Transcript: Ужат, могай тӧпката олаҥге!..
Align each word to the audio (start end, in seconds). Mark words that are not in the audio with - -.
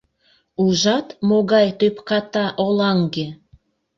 Ужат, 0.63 1.07
могай 1.29 1.67
тӧпката 1.79 2.45
олаҥге!.. 2.65 3.27